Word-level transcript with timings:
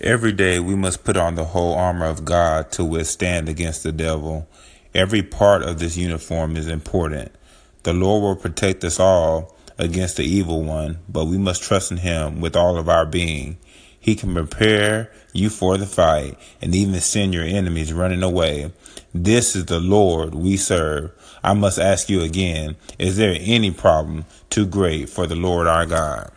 Every 0.00 0.32
day 0.32 0.58
we 0.58 0.74
must 0.74 1.04
put 1.04 1.16
on 1.16 1.36
the 1.36 1.44
whole 1.44 1.74
armor 1.74 2.06
of 2.06 2.24
God 2.24 2.72
to 2.72 2.84
withstand 2.84 3.48
against 3.48 3.84
the 3.84 3.92
devil. 3.92 4.48
Every 4.92 5.22
part 5.22 5.62
of 5.62 5.78
this 5.78 5.96
uniform 5.96 6.56
is 6.56 6.66
important. 6.66 7.30
The 7.84 7.92
Lord 7.92 8.22
will 8.22 8.36
protect 8.36 8.82
us 8.82 8.98
all 8.98 9.54
against 9.78 10.16
the 10.16 10.24
evil 10.24 10.64
one, 10.64 10.98
but 11.08 11.26
we 11.26 11.38
must 11.38 11.62
trust 11.62 11.92
in 11.92 11.98
him 11.98 12.40
with 12.40 12.56
all 12.56 12.76
of 12.76 12.88
our 12.88 13.06
being. 13.06 13.56
He 14.00 14.16
can 14.16 14.34
prepare 14.34 15.12
you 15.32 15.48
for 15.48 15.78
the 15.78 15.86
fight 15.86 16.36
and 16.60 16.74
even 16.74 16.98
send 17.00 17.32
your 17.32 17.44
enemies 17.44 17.92
running 17.92 18.24
away. 18.24 18.72
This 19.14 19.54
is 19.54 19.66
the 19.66 19.80
Lord 19.80 20.34
we 20.34 20.56
serve. 20.56 21.12
I 21.44 21.54
must 21.54 21.78
ask 21.78 22.10
you 22.10 22.20
again, 22.22 22.74
is 22.98 23.16
there 23.16 23.36
any 23.38 23.70
problem 23.70 24.24
too 24.50 24.66
great 24.66 25.08
for 25.08 25.28
the 25.28 25.36
Lord 25.36 25.68
our 25.68 25.86
God? 25.86 26.32